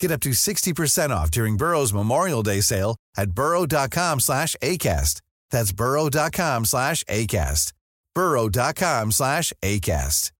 Get 0.00 0.10
up 0.10 0.20
to 0.20 0.30
60% 0.30 1.10
off 1.10 1.30
during 1.30 1.56
Burrow's 1.56 1.92
Memorial 1.92 2.42
Day 2.42 2.60
sale 2.60 2.96
at 3.16 3.28
burrow.com 3.32 4.20
slash 4.20 4.56
ACAST. 4.62 5.20
That's 5.52 5.72
burrow.com 5.72 6.64
slash 6.64 7.04
ACAST. 7.04 7.72
burrow.com 8.14 9.12
slash 9.12 9.52
ACAST. 9.62 10.32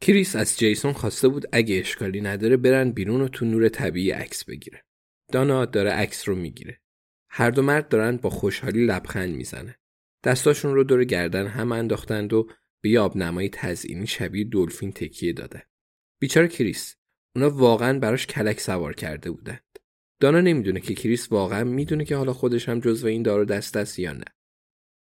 کریس 0.00 0.36
از 0.36 0.58
جیسون 0.58 0.92
خواسته 0.92 1.28
بود 1.28 1.44
اگه 1.52 1.78
اشکالی 1.80 2.20
نداره 2.20 2.56
برن 2.56 2.90
بیرون 2.90 3.20
و 3.20 3.28
تو 3.28 3.44
نور 3.44 3.68
طبیعی 3.68 4.10
عکس 4.10 4.44
بگیره. 4.44 4.84
دانا 5.32 5.64
داره 5.64 5.90
عکس 5.90 6.28
رو 6.28 6.34
می‌گیره. 6.34 6.80
هر 7.30 7.50
دو 7.50 7.62
مرد 7.62 7.88
دارن 7.88 8.16
با 8.16 8.30
خوشحالی 8.30 8.86
لبخند 8.86 9.34
می‌زنه. 9.34 9.78
دستاشون 10.24 10.74
رو 10.74 10.84
دور 10.84 11.04
گردن 11.04 11.46
هم 11.46 11.72
انداختند 11.72 12.32
و 12.32 12.48
به 12.82 12.90
یه 12.90 13.00
آبنمای 13.00 13.48
تزئینی 13.48 14.06
شبیه 14.06 14.44
دلفین 14.44 14.92
تکیه 14.92 15.32
دادن. 15.32 15.62
بیچاره 16.24 16.48
کریس 16.48 16.96
اونا 17.36 17.50
واقعا 17.50 17.98
براش 17.98 18.26
کلک 18.26 18.60
سوار 18.60 18.94
کرده 18.94 19.30
بودند. 19.30 19.78
دانا 20.20 20.40
نمی‌دونه 20.40 20.80
که 20.80 20.94
کریس 20.94 21.32
واقعا 21.32 21.64
می‌دونه 21.64 22.04
که 22.04 22.16
حالا 22.16 22.32
خودش 22.32 22.68
هم 22.68 22.80
جزو 22.80 23.06
این 23.06 23.22
دار 23.22 23.40
و 23.40 23.44
دست 23.44 23.76
است 23.76 23.98
یا 23.98 24.12
نه. 24.12 24.24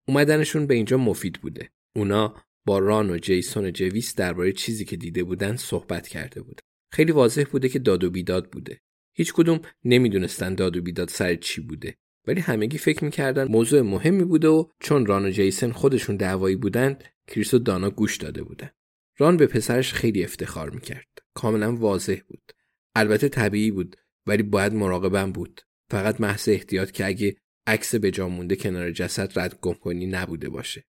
اومدنشون 0.08 0.66
به 0.66 0.74
اینجا 0.74 0.96
مفید 0.96 1.40
بوده. 1.40 1.70
اونا 1.96 2.34
با 2.66 2.78
ران 2.78 3.10
و 3.10 3.18
جیسون 3.18 3.64
و 3.64 3.70
جویس 3.70 4.14
درباره 4.14 4.52
چیزی 4.52 4.84
که 4.84 4.96
دیده 4.96 5.24
بودن 5.24 5.56
صحبت 5.56 6.08
کرده 6.08 6.42
بود. 6.42 6.60
خیلی 6.92 7.12
واضح 7.12 7.44
بوده 7.44 7.68
که 7.68 7.78
داد 7.78 8.04
و 8.04 8.10
بیداد 8.10 8.50
بوده. 8.50 8.80
هیچ 9.16 9.32
کدوم 9.32 9.60
نمی‌دونستن 9.84 10.54
داد 10.54 10.76
و 10.76 10.82
بیداد 10.82 11.08
سر 11.08 11.34
چی 11.34 11.60
بوده. 11.60 11.94
ولی 12.26 12.40
همگی 12.40 12.78
فکر 12.78 13.04
می‌کردن 13.04 13.44
موضوع 13.48 13.80
مهمی 13.80 14.24
بوده 14.24 14.48
و 14.48 14.64
چون 14.80 15.06
ران 15.06 15.24
و 15.24 15.30
جیسن 15.30 15.72
خودشون 15.72 16.16
دعوایی 16.16 16.56
بودند 16.56 17.04
کریس 17.28 17.54
و 17.54 17.58
دانا 17.58 17.90
گوش 17.90 18.16
داده 18.16 18.42
بودن. 18.42 18.70
ران 19.18 19.36
به 19.36 19.46
پسرش 19.46 19.92
خیلی 19.92 20.24
افتخار 20.24 20.70
می‌کرد. 20.70 21.08
کاملا 21.34 21.76
واضح 21.76 22.20
بود. 22.28 22.52
البته 22.94 23.28
طبیعی 23.28 23.70
بود 23.70 23.96
ولی 24.26 24.42
باید 24.42 24.74
مراقبم 24.74 25.32
بود. 25.32 25.60
فقط 25.90 26.20
محض 26.20 26.48
احتیاط 26.48 26.90
که 26.90 27.06
اگه 27.06 27.36
عکس 27.66 27.94
به 27.94 28.10
جا 28.10 28.28
مونده 28.28 28.56
کنار 28.56 28.90
جسد 28.90 29.38
رد 29.38 29.58
گم 29.60 29.74
کنی 29.74 30.06
نبوده 30.06 30.48
باشه. 30.48 30.84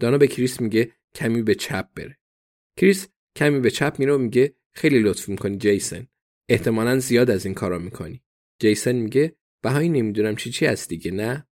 دانا 0.00 0.18
به 0.18 0.26
کریس 0.26 0.60
میگه 0.60 0.92
کمی 1.14 1.42
به 1.42 1.54
چپ 1.54 1.88
بره. 1.94 2.18
کریس 2.76 3.08
کمی 3.36 3.60
به 3.60 3.70
چپ 3.70 3.96
میره 3.98 4.14
و 4.14 4.18
میگه 4.18 4.54
خیلی 4.72 4.98
لطف 4.98 5.28
می‌کنی 5.28 5.58
جیسن. 5.58 6.06
احتمالا 6.48 6.98
زیاد 6.98 7.30
از 7.30 7.44
این 7.44 7.54
کارا 7.54 7.78
می‌کنی. 7.78 8.22
جیسن 8.58 8.92
میگه 8.92 9.36
بهایی 9.62 9.88
نمی‌دونم 9.88 10.36
چی 10.36 10.50
چی 10.50 10.66
هست 10.66 10.88
دیگه 10.88 11.10
نه؟ 11.10 11.46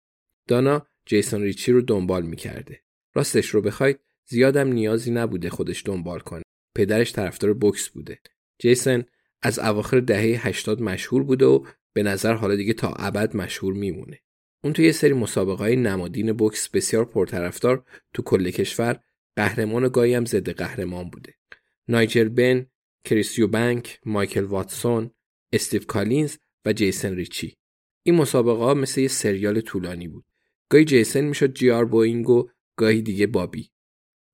دانا 0.48 0.86
جیسون 1.06 1.42
ریچی 1.42 1.72
رو 1.72 1.82
دنبال 1.82 2.22
می‌کرده. 2.22 2.82
راستش 3.14 3.48
رو 3.48 3.60
بخواید 3.62 4.00
زیادم 4.28 4.68
نیازی 4.68 5.10
نبوده 5.10 5.50
خودش 5.50 5.82
دنبال 5.86 6.18
کنه. 6.18 6.42
پدرش 6.76 7.12
طرفدار 7.12 7.52
بوکس 7.52 7.88
بوده. 7.88 8.18
جیسن 8.58 9.04
از 9.42 9.58
اواخر 9.58 10.00
دهه 10.00 10.48
80 10.48 10.82
مشهور 10.82 11.22
بوده 11.22 11.46
و 11.46 11.64
به 11.92 12.02
نظر 12.02 12.34
حالا 12.34 12.56
دیگه 12.56 12.72
تا 12.72 12.88
ابد 12.88 13.36
مشهور 13.36 13.74
میمونه. 13.74 14.20
اون 14.64 14.72
توی 14.72 14.84
یه 14.84 14.92
سری 14.92 15.12
مسابقه 15.12 15.58
های 15.58 15.76
نمادین 15.76 16.32
بوکس 16.32 16.68
بسیار 16.68 17.04
پرطرفدار 17.04 17.84
تو 18.14 18.22
کل 18.22 18.50
کشور 18.50 19.00
قهرمان 19.36 19.84
و 19.84 19.88
گاهی 19.88 20.14
هم 20.14 20.24
ضد 20.24 20.50
قهرمان 20.50 21.10
بوده. 21.10 21.34
نایجل 21.88 22.28
بن، 22.28 22.66
کریس 23.04 23.46
یوبنک، 23.46 24.00
مایکل 24.06 24.44
واتسون، 24.44 25.10
استیو 25.52 25.82
کالینز 25.84 26.36
و 26.64 26.72
جیسن 26.72 27.14
ریچی. 27.14 27.56
این 28.02 28.14
مسابقه 28.14 28.62
ها 28.64 28.74
مثل 28.74 29.00
یه 29.00 29.08
سریال 29.08 29.60
طولانی 29.60 30.08
بود. 30.08 30.24
گاهی 30.68 30.84
جیسن 30.84 31.20
می‌شد 31.20 31.52
جی 31.52 31.70
آر 31.70 31.84
یوئینگ 31.84 32.30
و 32.30 32.48
گاهی 32.76 33.02
دیگه 33.02 33.26
بابی. 33.26 33.71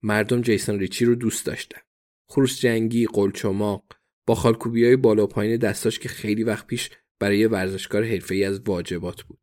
مردم 0.02 0.42
جیسن 0.42 0.78
ریچی 0.78 1.04
رو 1.04 1.14
دوست 1.14 1.46
داشتن. 1.46 1.80
خروس 2.26 2.60
جنگی، 2.60 3.06
قلچماق، 3.06 3.84
با 4.26 4.34
خالکوبی 4.34 4.84
های 4.84 4.96
بالا 4.96 5.26
پایین 5.26 5.56
دستاش 5.56 5.98
که 5.98 6.08
خیلی 6.08 6.44
وقت 6.44 6.66
پیش 6.66 6.90
برای 7.18 7.46
ورزشکار 7.46 8.04
حرفه‌ای 8.04 8.44
از 8.44 8.60
واجبات 8.60 9.22
بود. 9.22 9.38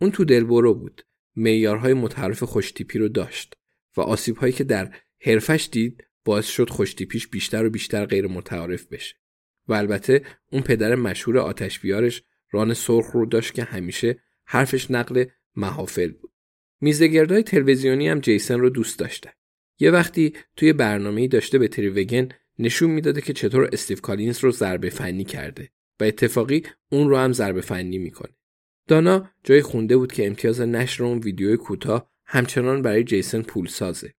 اون 0.00 0.10
تو 0.10 0.24
دلبرو 0.24 0.74
بود. 0.74 1.02
معیارهای 1.36 1.94
متعارف 1.94 2.42
خوشتیپی 2.42 2.98
رو 2.98 3.08
داشت 3.08 3.54
و 3.96 4.00
آسیبهایی 4.00 4.52
که 4.52 4.64
در 4.64 4.94
حرفش 5.20 5.68
دید 5.72 6.04
باعث 6.24 6.46
شد 6.46 6.70
خوشتیپیش 6.70 7.28
بیشتر 7.28 7.66
و 7.66 7.70
بیشتر 7.70 8.06
غیر 8.06 8.26
متعارف 8.26 8.86
بشه. 8.86 9.14
و 9.68 9.72
البته 9.72 10.22
اون 10.52 10.62
پدر 10.62 10.94
مشهور 10.94 11.38
آتش 11.38 11.80
بیارش 11.80 12.22
ران 12.50 12.74
سرخ 12.74 13.10
رو 13.10 13.26
داشت 13.26 13.54
که 13.54 13.64
همیشه 13.64 14.22
حرفش 14.44 14.90
نقل 14.90 15.24
محافل 15.56 16.12
بود. 16.12 16.32
میزگردهای 16.80 17.42
تلویزیونی 17.42 18.08
هم 18.08 18.20
جیسن 18.20 18.60
رو 18.60 18.70
دوست 18.70 18.98
داشته. 18.98 19.32
یه 19.80 19.90
وقتی 19.90 20.32
توی 20.56 20.72
برنامه‌ای 20.72 21.28
داشته 21.28 21.58
به 21.58 21.68
تریوگن 21.68 22.28
نشون 22.58 22.90
می‌داده 22.90 23.20
که 23.20 23.32
چطور 23.32 23.68
استیو 23.72 23.98
کالینز 23.98 24.38
رو 24.38 24.50
ضربه 24.50 24.90
فنی 24.90 25.24
کرده 25.24 25.70
و 26.00 26.04
اتفاقی 26.04 26.62
اون 26.92 27.08
رو 27.08 27.16
هم 27.16 27.32
ضربه 27.32 27.60
فنی 27.60 27.98
می‌کنه. 27.98 28.32
دانا 28.88 29.30
جای 29.44 29.62
خونده 29.62 29.96
بود 29.96 30.12
که 30.12 30.26
امتیاز 30.26 30.60
نشر 30.60 31.04
اون 31.04 31.18
ویدیو 31.18 31.56
کوتاه 31.56 32.10
همچنان 32.26 32.82
برای 32.82 33.04
جیسن 33.04 33.42
پول 33.42 33.66
سازه. 33.66 34.14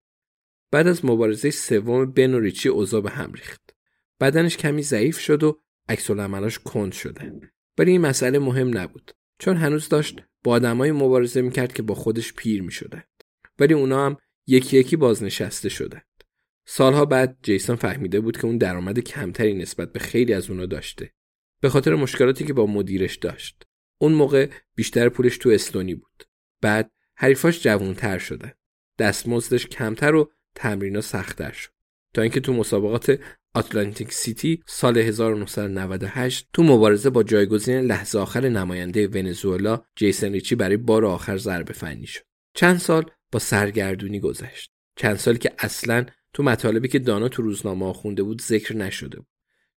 بعد 0.72 0.88
از 0.88 1.05
مبارزه 1.05 1.51
سوم 1.51 2.11
بن 2.11 2.33
و 2.33 2.39
ریچی 2.39 2.69
اوضاع 2.69 3.01
به 3.01 3.09
هم 3.09 3.33
ریخت. 3.33 3.75
بدنش 4.19 4.57
کمی 4.57 4.83
ضعیف 4.83 5.19
شد 5.19 5.43
و 5.43 5.61
عکس 5.89 6.11
کند 6.57 6.91
شدن. 6.91 7.39
ولی 7.78 7.91
این 7.91 8.01
مسئله 8.01 8.39
مهم 8.39 8.78
نبود 8.78 9.11
چون 9.39 9.57
هنوز 9.57 9.89
داشت 9.89 10.22
با 10.43 10.51
آدمای 10.51 10.91
مبارزه 10.91 11.41
می‌کرد 11.41 11.73
که 11.73 11.81
با 11.83 11.95
خودش 11.95 12.33
پیر 12.33 12.61
می‌شدند. 12.61 13.23
ولی 13.59 13.73
اونا 13.73 14.05
هم 14.05 14.17
یکی 14.51 14.78
یکی 14.78 14.96
بازنشسته 14.96 15.70
شدند. 15.70 16.23
سالها 16.66 17.05
بعد 17.05 17.37
جیسون 17.43 17.76
فهمیده 17.76 18.20
بود 18.20 18.37
که 18.37 18.46
اون 18.46 18.58
درآمد 18.58 18.99
کمتری 18.99 19.53
نسبت 19.53 19.93
به 19.93 19.99
خیلی 19.99 20.34
از 20.34 20.49
اونا 20.49 20.66
داشته. 20.66 21.14
به 21.61 21.70
خاطر 21.70 21.96
مشکلاتی 21.96 22.46
که 22.46 22.53
با 22.53 22.66
مدیرش 22.66 23.16
داشت. 23.16 23.64
اون 23.97 24.11
موقع 24.11 24.49
بیشتر 24.76 25.09
پولش 25.09 25.37
تو 25.37 25.49
استونی 25.49 25.96
بود. 25.96 26.23
بعد 26.61 26.91
حریفاش 27.16 27.64
جوانتر 27.64 28.17
شدن. 28.17 28.52
دستمزدش 28.99 29.67
کمتر 29.67 30.16
و 30.16 30.31
تمرینا 30.55 31.02
سختتر 31.02 31.52
شد. 31.52 31.72
تا 32.14 32.22
اینکه 32.22 32.40
تو 32.40 32.53
مسابقات 32.53 33.20
آتلانتیک 33.53 34.14
سیتی 34.14 34.64
سال 34.67 34.97
1998 34.97 36.49
تو 36.53 36.64
مبارزه 36.64 37.09
با 37.09 37.23
جایگزین 37.23 37.79
لحظه 37.79 38.20
آخر 38.20 38.49
نماینده 38.49 39.08
ونزوئلا 39.08 39.81
جیسن 39.96 40.34
ریچی 40.34 40.55
برای 40.55 40.78
بار 40.78 41.05
آخر 41.05 41.37
ضربه 41.37 41.73
فنی 41.73 42.05
شد. 42.05 42.22
چند 42.55 42.78
سال 42.78 43.11
با 43.31 43.39
سرگردونی 43.39 44.19
گذشت. 44.19 44.72
چند 44.95 45.16
سالی 45.16 45.37
که 45.37 45.51
اصلا 45.59 46.05
تو 46.33 46.43
مطالبی 46.43 46.87
که 46.87 46.99
دانا 46.99 47.29
تو 47.29 47.41
روزنامه 47.41 47.93
خونده 47.93 48.23
بود 48.23 48.41
ذکر 48.41 48.75
نشده 48.75 49.17
بود. 49.17 49.28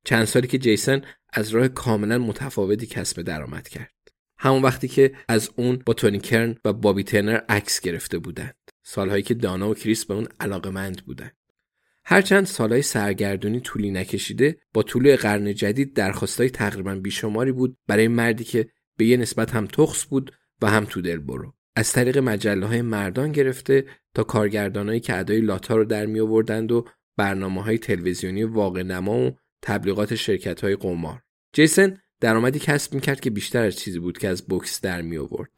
چند 0.04 0.24
سالی 0.24 0.46
که 0.46 0.58
جیسن 0.58 1.02
از 1.32 1.50
راه 1.50 1.68
کاملا 1.68 2.18
متفاوتی 2.18 2.86
کسب 2.86 3.22
درآمد 3.22 3.68
کرد. 3.68 3.94
همون 4.38 4.62
وقتی 4.62 4.88
که 4.88 5.12
از 5.28 5.50
اون 5.56 5.82
با 5.86 5.94
تونی 5.94 6.18
کرن 6.18 6.56
و 6.64 6.72
بابی 6.72 7.02
ترنر 7.02 7.40
عکس 7.48 7.80
گرفته 7.80 8.18
بودند. 8.18 8.56
سالهایی 8.82 9.22
که 9.22 9.34
دانا 9.34 9.70
و 9.70 9.74
کریس 9.74 10.04
به 10.04 10.14
اون 10.14 10.28
علاقمند 10.40 11.04
بودن 11.04 11.30
هرچند 12.04 12.46
سالهای 12.46 12.82
سرگردونی 12.82 13.60
طولی 13.60 13.90
نکشیده 13.90 14.58
با 14.74 14.82
طول 14.82 15.16
قرن 15.16 15.54
جدید 15.54 15.94
درخواستای 15.94 16.50
تقریبا 16.50 16.94
بیشماری 16.94 17.52
بود 17.52 17.76
برای 17.86 18.08
مردی 18.08 18.44
که 18.44 18.68
به 18.96 19.06
یه 19.06 19.16
نسبت 19.16 19.50
هم 19.50 19.66
تخص 19.66 20.06
بود 20.06 20.32
و 20.62 20.70
هم 20.70 20.84
تو 20.84 21.00
دل 21.00 21.18
برو 21.18 21.54
از 21.76 21.92
طریق 21.92 22.18
مجله 22.18 22.66
های 22.66 22.82
مردان 22.82 23.32
گرفته 23.32 23.84
تا 24.14 24.24
کارگردانایی 24.24 25.00
که 25.00 25.18
ادای 25.18 25.40
لاتا 25.40 25.76
رو 25.76 25.84
در 25.84 26.06
می 26.06 26.20
آوردند 26.20 26.72
و 26.72 26.84
برنامه 27.16 27.62
های 27.62 27.78
تلویزیونی 27.78 28.44
واقع 28.44 28.82
نما 28.82 29.20
و 29.20 29.38
تبلیغات 29.62 30.14
شرکت 30.14 30.60
های 30.60 30.76
قمار. 30.76 31.22
جیسن 31.52 31.98
درآمدی 32.20 32.58
کسب 32.58 32.94
می‌کرد 32.94 33.20
که 33.20 33.30
بیشتر 33.30 33.64
از 33.64 33.76
چیزی 33.76 33.98
بود 33.98 34.18
که 34.18 34.28
از 34.28 34.46
بوکس 34.46 34.80
در 34.80 35.02
می 35.02 35.18
آورد 35.18 35.50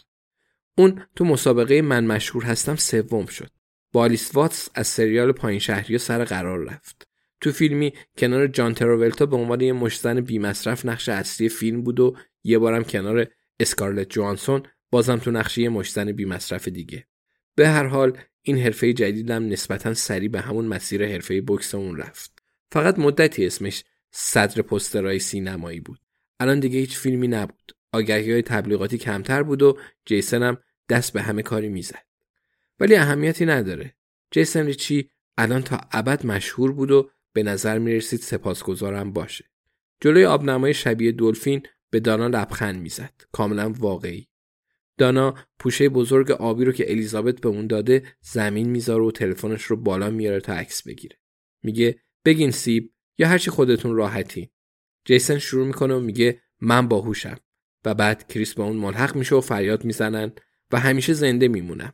اون 0.79 1.03
تو 1.17 1.25
مسابقه 1.25 1.83
من 1.83 2.05
مشهور 2.05 2.45
هستم 2.45 2.77
سوم 2.77 3.27
شد. 3.27 3.51
بالیس 3.93 4.35
واتس 4.35 4.69
از 4.75 4.87
سریال 4.87 5.33
پایین 5.33 5.61
شهری 5.61 5.99
سر 5.99 6.25
قرار 6.25 6.65
رفت. 6.65 7.09
تو 7.41 7.53
فیلمی 7.53 7.93
کنار 8.19 8.47
جان 8.47 8.75
تراولتا 8.75 9.27
به 9.27 9.37
عنوان 9.37 9.61
یه 9.61 9.73
مشزن 9.73 10.21
بیمصرف 10.21 10.87
نقش 10.87 11.09
اصلی 11.09 11.49
فیلم 11.49 11.83
بود 11.83 12.01
و 12.01 12.17
یه 12.45 12.59
بارم 12.59 12.85
کنار 12.85 13.27
اسکارلت 13.61 14.11
جوانسون 14.11 14.63
بازم 14.91 15.17
تو 15.17 15.31
نقشه 15.31 15.63
یه 15.63 15.69
مشزن 15.69 16.13
بیمصرف 16.13 16.69
دیگه. 16.69 17.07
به 17.55 17.69
هر 17.69 17.87
حال 17.87 18.19
این 18.43 18.59
حرفه 18.59 18.93
جدیدم 18.93 19.49
نسبتا 19.49 19.95
سریع 19.95 20.29
به 20.29 20.41
همون 20.41 20.67
مسیر 20.67 21.07
حرفه 21.07 21.41
بوکس 21.41 21.75
اون 21.75 21.97
رفت. 21.97 22.43
فقط 22.73 22.99
مدتی 22.99 23.47
اسمش 23.47 23.85
صدر 24.11 24.63
پسترهای 24.63 25.19
سینمایی 25.19 25.81
بود. 25.81 25.99
الان 26.41 26.61
دیگه 26.61 26.79
هیچ 26.79 26.99
فیلمی 26.99 27.29
نبود. 27.29 27.73
آگهی 27.93 28.33
های 28.33 28.43
تبلیغاتی 28.43 28.99
کمتر 28.99 29.43
بود 29.43 29.63
و 29.63 29.79
جیسن 30.05 30.43
هم 30.43 30.59
دست 30.89 31.13
به 31.13 31.23
همه 31.23 31.43
کاری 31.43 31.69
می‌زد. 31.69 32.07
ولی 32.81 32.97
اهمیتی 32.97 33.47
نداره. 33.47 33.95
جیسن 34.31 34.67
ریچی 34.67 35.11
الان 35.39 35.63
تا 35.63 35.81
ابد 35.93 36.27
مشهور 36.27 36.73
بود 36.73 36.91
و 36.91 37.11
به 37.33 37.43
نظر 37.43 37.79
می 37.79 37.95
رسید 37.95 38.21
سپاسگزارم 38.21 39.13
باشه. 39.13 39.45
جلوی 40.01 40.25
آبنمای 40.25 40.75
شبیه 40.75 41.13
دلفین 41.13 41.63
به 41.91 42.01
دانا 42.01 42.27
لبخند 42.27 42.81
می‌زد. 42.81 43.15
کاملا 43.33 43.73
واقعی. 43.79 44.29
دانا 44.99 45.35
پوشه 45.59 45.89
بزرگ 45.89 46.31
آبی 46.31 46.65
رو 46.65 46.73
که 46.73 46.91
الیزابت 46.91 47.41
به 47.41 47.49
اون 47.49 47.67
داده 47.67 48.03
زمین 48.21 48.71
می‌ذاره 48.71 49.05
و 49.05 49.11
تلفنش 49.11 49.63
رو 49.63 49.77
بالا 49.77 50.11
میاره 50.11 50.41
تا 50.41 50.53
عکس 50.53 50.83
بگیره. 50.83 51.17
میگه 51.63 52.01
بگین 52.25 52.51
سیب 52.51 52.93
یا 53.19 53.29
هرچی 53.29 53.51
خودتون 53.51 53.97
راحتی. 53.97 54.51
جیسن 55.05 55.39
شروع 55.39 55.67
می‌کنه 55.67 55.95
و 55.95 56.01
میگه 56.01 56.41
من 56.61 56.89
باهوشم. 56.89 57.39
و 57.85 57.95
بعد 57.95 58.29
کریس 58.29 58.55
با 58.55 58.65
اون 58.65 58.77
ملحق 58.77 59.17
میشه 59.17 59.35
و 59.35 59.41
فریاد 59.41 59.85
می‌زنن 59.85 60.33
و 60.71 60.81
همیشه 60.81 61.13
زنده 61.13 61.49
میمونم 61.49 61.93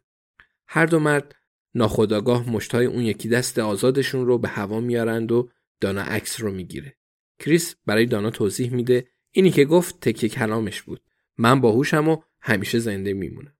هر 0.66 0.86
دو 0.86 0.98
مرد 0.98 1.34
ناخداگاه 1.74 2.50
مشتای 2.50 2.86
اون 2.86 3.02
یکی 3.02 3.28
دست 3.28 3.58
آزادشون 3.58 4.26
رو 4.26 4.38
به 4.38 4.48
هوا 4.48 4.80
میارند 4.80 5.32
و 5.32 5.50
دانا 5.80 6.02
عکس 6.02 6.40
رو 6.40 6.52
می‌گیره. 6.52 6.96
کریس 7.38 7.76
برای 7.86 8.06
دانا 8.06 8.30
توضیح 8.30 8.72
میده 8.72 9.08
اینی 9.30 9.50
که 9.50 9.64
گفت 9.64 10.00
تکه 10.00 10.28
کلامش 10.28 10.82
بود. 10.82 11.02
من 11.38 11.60
باهوشم 11.60 12.08
و 12.08 12.16
همیشه 12.42 12.78
زنده 12.78 13.12
میمونم 13.12 13.54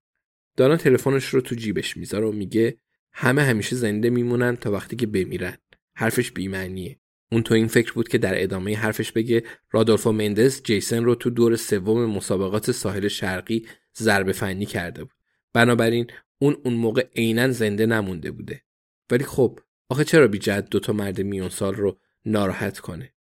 دانا 0.57 0.77
تلفنش 0.77 1.25
رو 1.29 1.41
تو 1.41 1.55
جیبش 1.55 1.97
می‌ذاره 1.97 2.27
و 2.27 2.33
میگه 2.33 2.77
همه 3.13 3.43
همیشه 3.43 3.77
زنده 3.77 4.11
میمونن 4.11 4.57
تا 4.57 4.73
وقتی 4.73 4.97
که 4.97 5.07
بمیرن. 5.07 5.57
حرفش 5.95 6.33
بیمعنیه. 6.33 6.99
اون 7.33 7.43
تو 7.43 7.55
این 7.55 7.69
فکر 7.69 7.93
بود 7.93 8.09
که 8.09 8.19
در 8.19 8.43
ادامه 8.43 8.77
حرفش 8.77 9.13
بگه 9.13 9.43
رادولفو 9.71 10.13
مندز 10.13 10.63
جیسن 10.63 11.05
رو 11.05 11.15
تو 11.15 11.31
دور 11.31 11.57
سوم 11.57 12.07
مسابقات 12.07 12.71
ساحل 12.71 13.09
شرقی 13.09 13.67
ضربه 13.99 14.33
فنی 14.33 14.67
کرده 14.67 15.05
بود. 15.05 15.17
بنابراین 15.53 16.07
اون 16.39 16.57
اون 16.65 16.75
موقع 16.75 17.09
عینا 17.17 17.51
زنده 17.51 17.87
نمونده 17.87 18.31
بوده. 18.31 18.63
ولی 19.11 19.25
خب 19.25 19.61
آخه 19.89 20.05
چرا 20.05 20.29
بی 20.29 20.39
جد 20.39 20.69
دوتا 20.69 20.93
مرد 20.93 21.21
میون 21.21 21.49
سال 21.49 21.75
رو 21.75 21.99
ناراحت 22.25 22.79
کنه؟ 22.79 23.15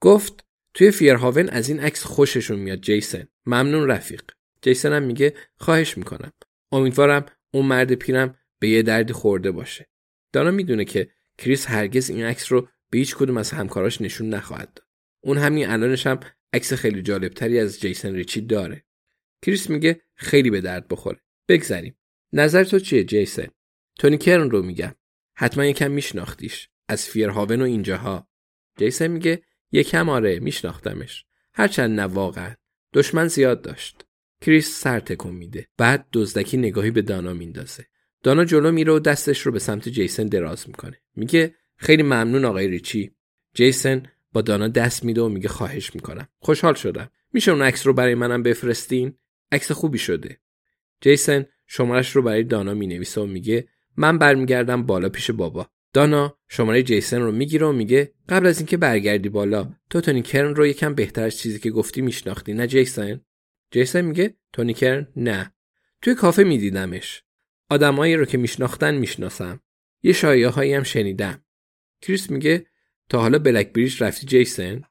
گفت 0.00 0.44
توی 0.74 0.90
فیرهاون 0.90 1.48
از 1.48 1.68
این 1.68 1.80
عکس 1.80 2.04
خوششون 2.04 2.58
میاد 2.58 2.80
جیسن. 2.80 3.28
ممنون 3.46 3.90
رفیق. 3.90 4.22
جیسن 4.62 4.92
هم 4.92 5.02
میگه 5.02 5.34
خواهش 5.56 5.98
می‌کنم. 5.98 6.32
امیدوارم 6.72 7.26
اون 7.50 7.66
مرد 7.66 7.94
پیرم 7.94 8.34
به 8.58 8.68
یه 8.68 8.82
دردی 8.82 9.12
خورده 9.12 9.50
باشه. 9.50 9.88
دانا 10.32 10.50
می‌دونه 10.50 10.84
که 10.84 11.10
کریس 11.38 11.66
هرگز 11.66 12.10
این 12.10 12.24
عکس 12.24 12.52
رو 12.52 12.68
به 12.90 12.98
هیچ 12.98 13.16
کدوم 13.16 13.36
از 13.36 13.50
همکاراش 13.50 14.00
نشون 14.00 14.28
نخواهد 14.28 14.74
داد. 14.74 14.86
اون 15.20 15.38
همین 15.38 15.68
الانش 15.68 16.06
هم 16.06 16.20
عکس 16.52 16.72
خیلی 16.72 17.02
جالبتری 17.02 17.58
از 17.58 17.80
جیسن 17.80 18.14
ریچی 18.14 18.40
داره. 18.40 18.84
کریس 19.42 19.70
میگه 19.70 20.00
خیلی 20.14 20.50
به 20.50 20.60
درد 20.60 20.88
بخوره. 20.88 21.20
بگذریم. 21.48 21.98
نظر 22.32 22.64
تو 22.64 22.78
چیه 22.78 23.04
جیسن 23.04 23.48
تونی 23.98 24.18
کرن 24.18 24.50
رو 24.50 24.62
میگم. 24.62 24.94
حتما 25.34 25.64
یکم 25.64 25.90
میشناختیش. 25.90 26.68
از 26.88 27.04
فیرهاون 27.04 27.62
و 27.62 27.64
اینجاها. 27.64 28.28
جیسن 28.78 29.06
میگه 29.06 29.42
یکم 29.72 30.08
آره 30.08 30.38
میشناختمش. 30.38 31.24
هرچند 31.54 32.00
نه 32.00 32.06
واقعا. 32.06 32.54
دشمن 32.92 33.28
زیاد 33.28 33.62
داشت. 33.62 34.05
کریس 34.40 34.80
سر 34.80 35.00
تکون 35.00 35.34
میده. 35.34 35.66
بعد 35.78 36.06
دزدکی 36.12 36.56
نگاهی 36.56 36.90
به 36.90 37.02
دانا 37.02 37.34
میندازه. 37.34 37.86
دانا 38.22 38.44
جلو 38.44 38.72
میره 38.72 38.92
و 38.92 38.98
دستش 38.98 39.40
رو 39.40 39.52
به 39.52 39.58
سمت 39.58 39.88
جیسن 39.88 40.26
دراز 40.26 40.68
می‌کنه. 40.68 41.00
میگه 41.16 41.54
خیلی 41.76 42.02
ممنون 42.02 42.44
آقای 42.44 42.68
ریچی. 42.68 43.10
جیسن 43.54 44.02
با 44.32 44.42
دانا 44.42 44.68
دست 44.68 45.04
میده 45.04 45.20
و 45.22 45.28
میگه 45.28 45.48
خواهش 45.48 45.94
می‌کنم. 45.94 46.28
خوشحال 46.38 46.74
شدم. 46.74 47.10
میشه 47.32 47.52
اون 47.52 47.62
عکس 47.62 47.86
رو 47.86 47.92
برای 47.92 48.14
منم 48.14 48.42
بفرستین؟ 48.42 49.14
عکس 49.52 49.72
خوبی 49.72 49.98
شده. 49.98 50.40
جیسن 51.00 51.46
شمارش 51.66 52.16
رو 52.16 52.22
برای 52.22 52.42
دانا 52.42 52.74
می‌نویسه 52.74 53.20
و 53.20 53.26
میگه 53.26 53.68
من 53.96 54.18
برمیگردم 54.18 54.82
بالا 54.82 55.08
پیش 55.08 55.30
بابا. 55.30 55.70
دانا 55.92 56.38
شماره 56.48 56.82
جیسن 56.82 57.20
رو 57.20 57.32
می‌گیره 57.32 57.66
و 57.66 57.72
میگه 57.72 58.12
قبل 58.28 58.46
از 58.46 58.58
اینکه 58.58 58.76
برگردی 58.76 59.28
بالا 59.28 59.72
تو 59.90 60.00
تونی 60.00 60.22
کرن 60.22 60.54
رو 60.54 60.66
یکم 60.66 60.94
بهتر 60.94 61.22
از 61.22 61.38
چیزی 61.38 61.58
که 61.58 61.70
گفتی 61.70 62.00
میشناختی 62.00 62.54
نه 62.54 62.66
جیسن؟ 62.66 63.20
جیسن 63.70 64.00
میگه 64.00 64.34
تونی 64.52 64.74
کرن 64.74 65.06
نه. 65.16 65.52
توی 66.02 66.14
کافه 66.14 66.44
میدیدمش. 66.44 67.22
آدمایی 67.70 68.16
رو 68.16 68.24
که 68.24 68.38
میشناختن 68.38 68.94
می‌شناسم. 68.94 69.60
یه 70.02 70.12
شایعه 70.12 70.48
هایی 70.48 70.74
هم 70.74 70.82
شنیدم. 70.82 71.44
کریس 72.02 72.30
میگه 72.30 72.66
تا 73.08 73.20
حالا 73.20 73.38
بلک 73.38 73.72
بریج 73.72 74.02
رفتی 74.02 74.26
جیسن؟ 74.26 74.82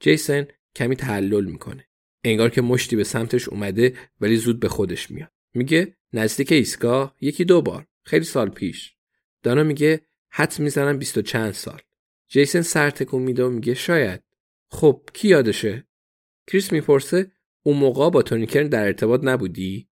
جیسن 0.00 0.46
کمی 0.76 0.96
تعلل 0.96 1.44
می‌کنه. 1.44 1.86
انگار 2.24 2.50
که 2.50 2.62
مشتی 2.62 2.96
به 2.96 3.04
سمتش 3.04 3.48
اومده 3.48 3.94
ولی 4.20 4.36
زود 4.36 4.60
به 4.60 4.68
خودش 4.68 5.10
میاد. 5.10 5.32
میگه 5.54 5.96
نزدیک 6.12 6.52
ایستگاه 6.52 7.16
یکی 7.20 7.44
دو 7.44 7.62
بار. 7.62 7.86
خیلی 8.02 8.24
سال 8.24 8.48
پیش. 8.48 8.94
دانا 9.42 9.62
میگه 9.62 10.00
حد 10.30 10.58
می‌زنم 10.58 10.98
بیست 10.98 11.18
و 11.18 11.22
چند 11.22 11.52
سال. 11.52 11.80
جیسن 12.28 12.62
سر 12.62 12.90
تکون 12.90 13.22
میده 13.22 13.44
و 13.44 13.50
میگه 13.50 13.74
شاید. 13.74 14.22
خب 14.70 15.08
کی 15.12 15.28
یادشه؟ 15.28 15.86
کریس 16.46 16.72
می‌پرسه 16.72 17.32
اون 17.66 17.76
موقع 17.76 18.10
با 18.10 18.22
تونی 18.22 18.45
کرن 18.45 18.68
در 18.68 18.86
ارتباط 18.86 19.20
نبودی؟ 19.24 19.88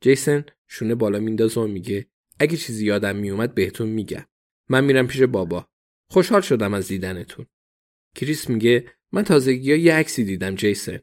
جیسن 0.00 0.44
شونه 0.66 0.94
بالا 0.94 1.18
میندازه 1.18 1.60
و 1.60 1.66
میگه 1.66 2.06
اگه 2.38 2.56
چیزی 2.56 2.86
یادم 2.86 3.16
میومد 3.16 3.54
بهتون 3.54 3.88
میگم. 3.88 4.24
من 4.68 4.84
میرم 4.84 5.06
پیش 5.06 5.22
بابا. 5.22 5.68
خوشحال 6.10 6.40
شدم 6.40 6.74
از 6.74 6.88
دیدنتون. 6.88 7.46
کریس 8.14 8.50
میگه 8.50 8.84
من 9.12 9.22
تازگی 9.22 9.70
ها 9.72 9.78
یه 9.78 9.94
عکسی 9.94 10.24
دیدم 10.24 10.54
جیسن. 10.54 10.98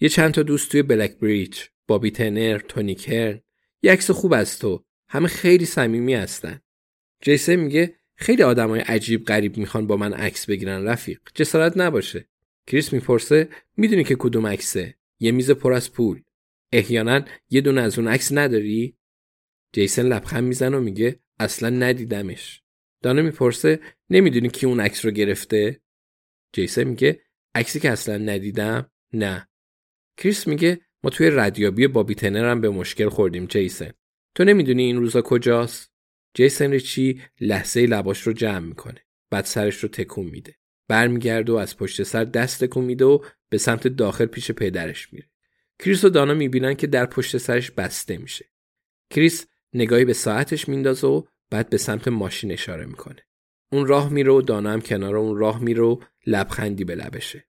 یه 0.00 0.08
چند 0.08 0.34
تا 0.34 0.42
دوست 0.42 0.70
توی 0.70 0.82
بلک 0.82 1.18
بریج 1.18 1.60
بابی 1.86 2.10
تنر 2.10 2.58
تونی 2.58 2.94
کرن. 2.94 3.40
یه 3.82 3.92
عکس 3.92 4.10
خوب 4.10 4.32
از 4.32 4.58
تو. 4.58 4.84
همه 5.08 5.28
خیلی 5.28 5.64
صمیمی 5.64 6.14
هستن. 6.14 6.60
جیسن 7.22 7.56
میگه 7.56 7.94
خیلی 8.16 8.42
آدمای 8.42 8.80
عجیب 8.80 9.24
غریب 9.24 9.56
می‌خوان 9.56 9.86
با 9.86 9.96
من 9.96 10.12
عکس 10.12 10.46
بگیرن 10.46 10.84
رفیق. 10.84 11.20
جسارت 11.34 11.72
نباشه. 11.76 12.28
کریس 12.66 12.92
می‌پرسه 12.92 13.48
می‌دونی 13.76 14.04
که 14.04 14.16
کدوم 14.18 14.46
عکسه؟ 14.46 14.97
یه 15.20 15.32
میز 15.32 15.50
پر 15.50 15.72
از 15.72 15.92
پول. 15.92 16.22
احیانا 16.72 17.24
یه 17.50 17.60
دونه 17.60 17.80
از 17.80 17.98
اون 17.98 18.08
عکس 18.08 18.32
نداری؟ 18.32 18.96
جیسن 19.72 20.06
لبخند 20.06 20.44
می‌زنه 20.44 20.76
و 20.76 20.80
میگه 20.80 21.20
اصلا 21.38 21.68
ندیدمش. 21.68 22.62
دانا 23.02 23.22
می‌پرسه 23.22 23.80
نمی‌دونی 24.10 24.48
کی 24.48 24.66
اون 24.66 24.80
عکس 24.80 25.04
رو 25.04 25.10
گرفته؟ 25.10 25.80
جیسن 26.52 26.84
میگه 26.84 27.20
عکسی 27.54 27.80
که 27.80 27.90
اصلا 27.90 28.18
ندیدم؟ 28.18 28.90
نه. 29.12 29.48
کریس 30.16 30.46
میگه 30.46 30.80
ما 31.02 31.10
توی 31.10 31.30
ردیابی 31.30 31.86
بابی 31.86 32.14
تنر 32.14 32.50
هم 32.50 32.60
به 32.60 32.70
مشکل 32.70 33.08
خوردیم 33.08 33.46
جیسن. 33.46 33.90
تو 34.34 34.44
نمی‌دونی 34.44 34.82
این 34.82 34.96
روزا 34.96 35.22
کجاست؟ 35.22 35.92
جیسن 36.34 36.70
ریچی 36.70 37.22
لحظه 37.40 37.86
لباش 37.86 38.20
رو 38.22 38.32
جمع 38.32 38.66
می‌کنه. 38.66 39.00
بعد 39.30 39.44
سرش 39.44 39.76
رو 39.76 39.88
تکون 39.88 40.26
میده. 40.26 40.54
برمیگرده 40.88 41.52
و 41.52 41.56
از 41.56 41.76
پشت 41.76 42.02
سر 42.02 42.24
دست 42.24 42.76
میده 42.76 43.04
و 43.04 43.18
به 43.48 43.58
سمت 43.58 43.88
داخل 43.88 44.26
پیش 44.26 44.50
پدرش 44.50 45.12
میره. 45.12 45.30
کریس 45.78 46.04
و 46.04 46.08
دانا 46.08 46.34
می‌بینن 46.34 46.74
که 46.74 46.86
در 46.86 47.06
پشت 47.06 47.36
سرش 47.36 47.70
بسته 47.70 48.16
میشه. 48.16 48.44
کریس 49.10 49.46
نگاهی 49.72 50.04
به 50.04 50.12
ساعتش 50.12 50.68
میندازه 50.68 51.06
و 51.06 51.22
بعد 51.50 51.70
به 51.70 51.76
سمت 51.76 52.08
ماشین 52.08 52.52
اشاره 52.52 52.86
می‌کنه. 52.86 53.22
اون 53.72 53.86
راه 53.86 54.12
میره 54.12 54.32
و 54.32 54.42
دانا 54.42 54.70
هم 54.70 54.80
کنار 54.80 55.16
اون 55.16 55.36
راه 55.36 55.62
میره 55.62 55.82
و 55.82 56.00
لبخندی 56.26 56.84
به 56.84 56.94
لبشه. 56.94 57.44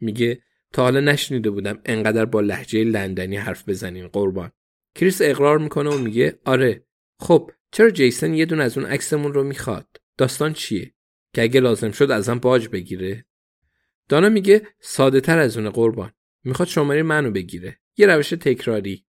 میگه 0.00 0.42
تا 0.72 0.82
حالا 0.82 1.00
نشنیده 1.00 1.50
بودم 1.50 1.80
انقدر 1.84 2.24
با 2.24 2.40
لحجه 2.40 2.84
لندنی 2.84 3.36
حرف 3.36 3.68
بزنین 3.68 4.08
قربان. 4.08 4.52
کریس 4.94 5.22
اقرار 5.22 5.58
می‌کنه 5.58 5.90
و 5.90 5.98
میگه 5.98 6.38
آره 6.44 6.84
خب 7.18 7.50
چرا 7.72 7.90
جیسن 7.90 8.34
یه 8.34 8.46
دون 8.46 8.60
از 8.60 8.78
اون 8.78 8.86
عکسمون 8.86 9.34
رو 9.34 9.44
می‌خواد؟ 9.44 10.00
داستان 10.18 10.52
چیه؟ 10.52 10.94
که 11.32 11.42
اگه 11.42 11.60
لازم 11.60 11.90
شد 11.90 12.10
ازم 12.10 12.38
باج 12.38 12.68
بگیره. 12.68 13.24
دانا 14.08 14.28
میگه 14.28 14.68
ساده 14.80 15.20
تر 15.20 15.38
از 15.38 15.56
اون 15.56 15.70
قربان. 15.70 16.12
می‌خواد 16.44 16.68
شماره 16.68 17.02
منو 17.02 17.30
بگیره. 17.30 17.80
یه 17.96 18.06
روش 18.06 18.30
تکراری. 18.30 19.06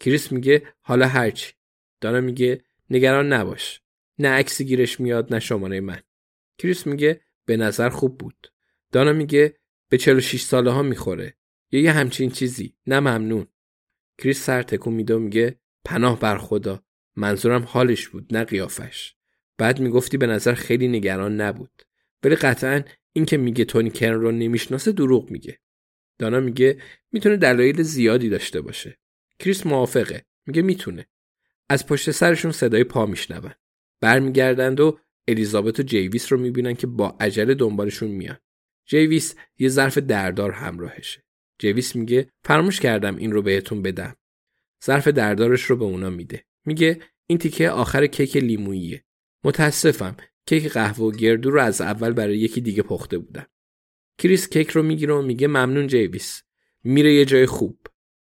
کریس 0.00 0.32
میگه 0.32 0.62
حالا 0.80 1.06
هرچی 1.08 1.52
دانا 2.00 2.20
میگه 2.20 2.64
نگران 2.90 3.32
نباش. 3.32 3.80
نه 4.18 4.28
عکسی 4.28 4.64
گیرش 4.64 5.00
میاد 5.00 5.34
نه 5.34 5.40
شماره 5.40 5.80
من. 5.80 6.02
کریس 6.58 6.86
میگه 6.86 7.20
به 7.44 7.56
نظر 7.56 7.88
خوب 7.88 8.18
بود. 8.18 8.52
دانا 8.92 9.12
میگه 9.12 9.56
به 9.88 9.98
46 9.98 10.42
ساله 10.42 10.70
ها 10.70 10.82
می‌خوره. 10.82 11.36
یا 11.70 11.80
یه 11.80 11.92
همچین 11.92 12.30
چیزی. 12.30 12.76
نه 12.86 13.00
ممنون. 13.00 13.46
کریس 14.18 14.44
سر 14.44 14.62
تکون 14.62 14.94
میده 14.94 15.16
میگه 15.16 15.60
پناه 15.84 16.20
بر 16.20 16.38
خدا. 16.38 16.84
منظورم 17.16 17.62
حالش 17.62 18.08
بود 18.08 18.36
نه 18.36 18.44
قیافش. 18.44 19.14
بعد 19.58 19.80
می‌گفتی 19.80 20.16
به 20.16 20.26
نظر 20.26 20.54
خیلی 20.54 20.88
نگران 20.88 21.40
نبود. 21.40 21.82
ولی 22.22 22.34
قطعا 22.34 22.82
این 23.12 23.24
که 23.24 23.36
میگه 23.36 23.64
تونی 23.64 23.90
کرن 23.90 24.20
رو 24.20 24.32
نمی‌شناسه 24.32 24.92
دروغ 24.92 25.30
میگه. 25.30 25.58
دانا 26.18 26.40
میگه 26.40 26.78
می‌تونه 27.12 27.36
دلایل 27.36 27.82
زیادی 27.82 28.28
داشته 28.28 28.60
باشه. 28.60 28.98
کریس 29.38 29.66
موافقه. 29.66 30.24
میگه 30.46 30.62
می‌تونه. 30.62 31.06
از 31.68 31.86
پشت 31.86 32.10
سرشون 32.10 32.52
صدای 32.52 32.84
پا 32.84 33.06
میشنون. 33.06 33.54
برمیگردند 34.00 34.80
و 34.80 34.98
الیزابت 35.28 35.80
و 35.80 35.82
جویس 35.82 36.32
رو 36.32 36.38
می‌بینن 36.38 36.74
که 36.74 36.86
با 36.86 37.16
عجله 37.20 37.54
دنبالشون 37.54 38.08
میان. 38.10 38.38
جویس 38.86 39.34
یه 39.58 39.68
ظرف 39.68 39.98
دردار 39.98 40.50
همراهشه. 40.50 41.24
جویس 41.58 41.96
میگه 41.96 42.30
فراموش 42.42 42.80
کردم 42.80 43.16
این 43.16 43.32
رو 43.32 43.42
بهتون 43.42 43.82
بدم. 43.82 44.16
ظرف 44.84 45.08
دردارش 45.08 45.62
رو 45.62 45.76
به 45.76 45.84
اونا 45.84 46.10
میده. 46.10 46.44
میگه 46.64 47.00
این 47.26 47.38
تیکه 47.38 47.70
آخر 47.70 48.06
کیک 48.06 48.36
لیموییه. 48.36 49.04
متاسفم. 49.44 50.16
کیک 50.46 50.68
قهوه 50.68 50.98
و 50.98 51.10
گردو 51.10 51.50
رو 51.50 51.60
از 51.60 51.80
اول 51.80 52.12
برای 52.12 52.38
یکی 52.38 52.60
دیگه 52.60 52.82
پخته 52.82 53.18
بودم. 53.18 53.46
کریس 54.18 54.48
کیک 54.48 54.70
رو 54.70 54.82
می‌گیره 54.82 55.14
و 55.14 55.22
میگه 55.22 55.46
ممنون 55.46 55.86
جویس. 55.86 56.42
میره 56.84 57.14
یه 57.14 57.24
جای 57.24 57.46
خوب. 57.46 57.86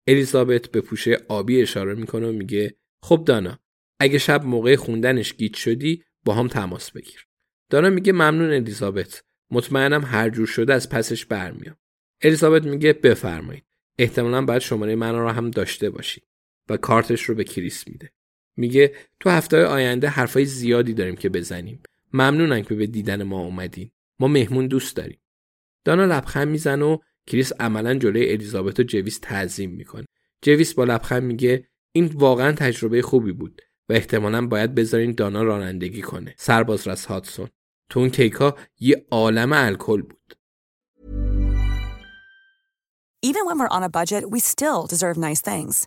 الیزابت 0.07 0.69
به 0.69 0.81
پوشه 0.81 1.19
آبی 1.29 1.63
اشاره 1.63 1.95
می‌کنه 1.95 2.29
و 2.29 2.33
میگه 2.33 2.77
خب 3.03 3.25
دانا 3.27 3.59
اگه 4.01 4.19
شب 4.19 4.45
موقع 4.45 4.77
خوندنش 4.77 5.35
گیج 5.35 5.55
شدی 5.55 6.05
با 6.25 6.35
هم 6.35 6.49
تماس 6.49 6.91
بگیر. 6.91 7.27
دانا 7.71 7.91
میگه 7.91 8.13
ممنون 8.13 8.53
الیزابت. 8.53 9.25
مطمئنم 9.51 10.05
هر 10.05 10.31
جور 10.31 10.47
شده 10.47 10.75
از 10.75 10.89
پسش 10.89 11.27
برمیام. 11.27 11.77
الیزابت 12.23 12.65
میگه 12.65 12.93
بفرمایید. 12.93 13.65
احتمالا 13.99 14.45
باید 14.45 14.63
شماره 14.63 14.95
من 14.95 15.15
رو 15.15 15.29
هم 15.29 15.51
داشته 15.51 15.91
باشید 15.91 16.25
و 16.69 16.77
کارتش 16.77 17.23
رو 17.23 17.35
به 17.35 17.45
کریس 17.45 17.89
میده. 17.89 18.13
میگه 18.57 18.95
تو 19.21 19.31
هفته 19.31 19.65
آینده 19.65 20.09
حرفای 20.09 20.45
زیادی 20.45 20.95
داریم 20.95 21.17
که 21.17 21.29
بزنیم. 21.29 21.83
ممنونم 22.13 22.63
که 22.63 22.75
به 22.75 22.87
دیدن 22.87 23.23
ما 23.23 23.41
اومدین. 23.41 23.91
ما 24.19 24.29
مهمون 24.29 24.67
دوست 24.67 24.97
داریم. 24.97 25.21
دانا 25.85 26.05
لبخند 26.05 26.49
می‌زنه 26.49 26.85
و 26.85 26.99
کریس 27.27 27.53
عملا 27.61 27.95
جلوی 27.95 28.31
الیزابت 28.31 28.81
و 28.81 28.83
جویس 28.83 29.19
تعظیم 29.23 29.71
می‌کنه. 29.71 30.07
جویس 30.43 30.75
با 30.75 30.85
لبخند 30.85 31.23
میگه 31.23 31.69
این 31.93 32.07
واقعا 32.07 32.53
تجربه 32.53 33.03
خوبی 33.03 33.33
بود 33.33 33.63
و 33.89 33.93
احتمالا 33.93 34.47
باید 34.47 34.75
بذارین 34.75 35.13
دانا 35.13 35.43
رانندگی 35.43 36.03
کنه. 36.03 36.35
سربازرس 36.39 37.05
هادسون 37.05 37.49
تو 37.91 38.01
اون 38.01 38.11
کیکا 38.11 38.57
یه 38.81 39.07
عالم 39.11 39.53
الکل 39.53 40.03
بود. 40.03 40.35
Even 43.25 43.47
when 43.47 43.59
we're 43.59 43.77
on 43.79 43.85
a 43.85 43.89
budget, 43.89 44.31
we 44.31 44.41
still 44.41 44.87
deserve 44.87 45.17
nice 45.17 45.41
things. 45.41 45.87